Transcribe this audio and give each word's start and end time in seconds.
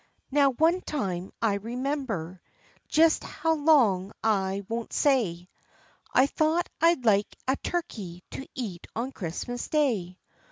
Now, 0.31 0.49
one 0.53 0.81
time 0.81 1.31
I 1.43 1.53
remember 1.53 2.41
jes 2.91 3.21
how 3.21 3.53
long 3.53 4.13
I 4.23 4.63
won't 4.67 4.91
say 4.93 5.47
I 6.11 6.25
thought 6.25 6.67
I'd 6.81 7.05
like 7.05 7.37
a 7.47 7.55
turkey 7.57 8.23
to 8.31 8.47
eat 8.55 8.87
on 8.95 9.11
Chris'mus 9.11 9.69
day. 9.69 10.17